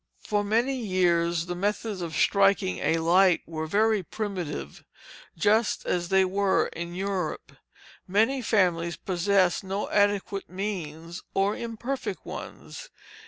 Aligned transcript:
For 0.23 0.43
many 0.43 0.75
years 0.77 1.45
the 1.45 1.53
methods 1.53 2.01
of 2.01 2.15
striking 2.15 2.79
a 2.79 2.97
light 2.97 3.41
were 3.45 3.67
very 3.67 4.01
primitive, 4.01 4.83
just 5.37 5.85
as 5.85 6.09
they 6.09 6.25
were 6.25 6.69
in 6.69 6.95
Europe; 6.95 7.51
many 8.07 8.41
families 8.41 8.95
possessed 8.95 9.63
no 9.63 9.89
adequate 9.91 10.49
means, 10.49 11.21
or 11.35 11.51
very 11.53 11.61
imperfect 11.65 12.25
ones. 12.25 12.89